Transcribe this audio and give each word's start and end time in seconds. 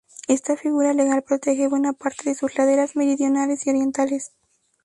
Esta 0.27 0.57
figura 0.57 0.95
legal 0.95 1.21
protege 1.21 1.67
buena 1.67 1.93
parte 1.93 2.23
de 2.31 2.33
sus 2.33 2.57
laderas 2.57 2.95
meridionales 2.95 3.67
y 3.67 3.69
orientales. 3.69 4.31